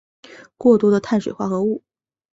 [0.57, 1.83] 过多的碳水化合物